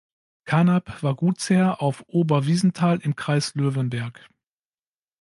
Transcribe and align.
Carnap 0.45 1.03
war 1.03 1.13
Gutsherr 1.15 1.79
auf 1.79 2.03
Ober-Wiesenthal 2.07 2.97
im 3.03 3.15
Kreis 3.15 3.53
Löwenberg. 3.53 4.27